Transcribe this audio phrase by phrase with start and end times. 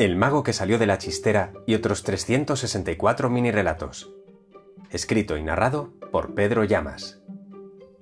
[0.00, 4.10] El mago que salió de la chistera y otros 364 mini relatos.
[4.88, 7.20] Escrito y narrado por Pedro Llamas.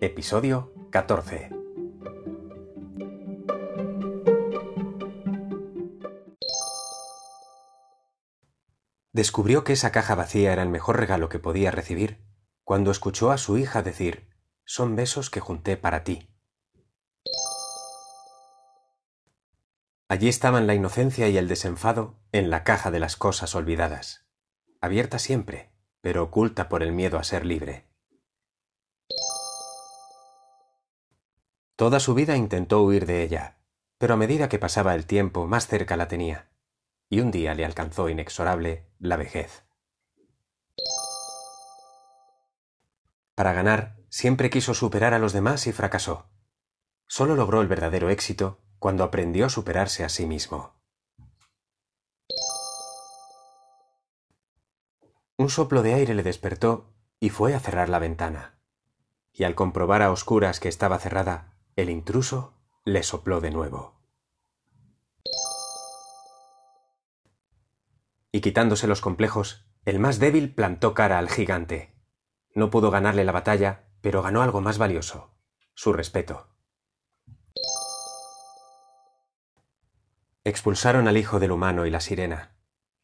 [0.00, 1.50] Episodio 14.
[9.12, 12.24] Descubrió que esa caja vacía era el mejor regalo que podía recibir
[12.62, 14.28] cuando escuchó a su hija decir,
[14.64, 16.27] son besos que junté para ti.
[20.10, 24.26] Allí estaban la inocencia y el desenfado en la caja de las cosas olvidadas,
[24.80, 27.86] abierta siempre, pero oculta por el miedo a ser libre.
[31.76, 33.58] Toda su vida intentó huir de ella,
[33.98, 36.48] pero a medida que pasaba el tiempo más cerca la tenía,
[37.10, 39.64] y un día le alcanzó inexorable la vejez.
[43.34, 46.30] Para ganar, siempre quiso superar a los demás y fracasó.
[47.06, 50.74] Solo logró el verdadero éxito cuando aprendió a superarse a sí mismo.
[55.36, 58.58] Un soplo de aire le despertó y fue a cerrar la ventana.
[59.32, 64.00] Y al comprobar a oscuras que estaba cerrada, el intruso le sopló de nuevo.
[68.32, 71.94] Y quitándose los complejos, el más débil plantó cara al gigante.
[72.54, 75.30] No pudo ganarle la batalla, pero ganó algo más valioso,
[75.74, 76.47] su respeto.
[80.44, 82.56] Expulsaron al hijo del humano y la sirena,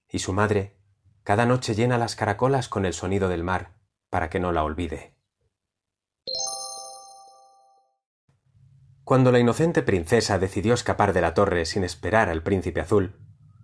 [0.08, 0.76] y su madre
[1.24, 3.72] cada noche llena las caracolas con el sonido del mar
[4.10, 5.16] para que no la olvide.
[9.04, 13.16] Cuando la inocente princesa decidió escapar de la torre sin esperar al príncipe azul,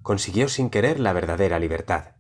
[0.03, 2.17] consiguió sin querer la verdadera libertad.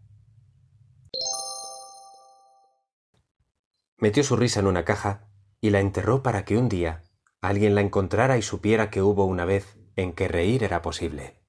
[3.96, 5.28] Metió su risa en una caja
[5.60, 7.04] y la enterró para que un día
[7.40, 11.39] alguien la encontrara y supiera que hubo una vez en que reír era posible.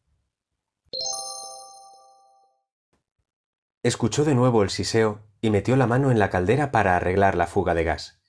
[3.84, 7.48] Escuchó de nuevo el siseo y metió la mano en la caldera para arreglar la
[7.48, 8.22] fuga de gas.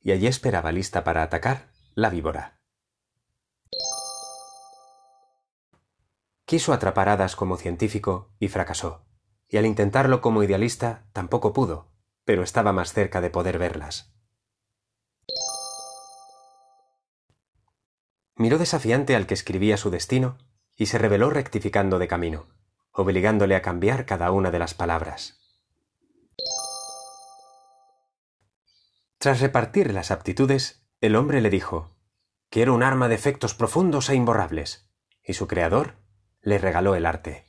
[0.00, 2.58] Y allí esperaba lista para atacar la víbora.
[6.46, 9.04] Quiso atrapar hadas como científico y fracasó.
[9.46, 11.92] Y al intentarlo como idealista tampoco pudo,
[12.24, 14.14] pero estaba más cerca de poder verlas.
[18.36, 20.38] Miró desafiante al que escribía su destino
[20.76, 22.46] y se reveló rectificando de camino
[22.94, 25.40] obligándole a cambiar cada una de las palabras.
[29.18, 31.90] Tras repartir las aptitudes, el hombre le dijo,
[32.50, 34.90] Quiero un arma de efectos profundos e imborrables,
[35.22, 35.96] y su creador
[36.40, 37.46] le regaló el arte.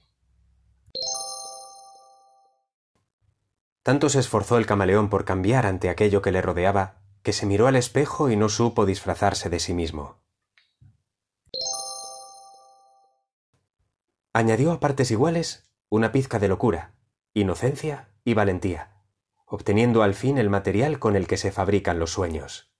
[3.83, 7.67] Tanto se esforzó el camaleón por cambiar ante aquello que le rodeaba, que se miró
[7.67, 10.24] al espejo y no supo disfrazarse de sí mismo.
[14.37, 16.93] Añadió a partes iguales una pizca de locura,
[17.33, 18.91] inocencia y valentía,
[19.45, 22.74] obteniendo al fin el material con el que se fabrican los sueños.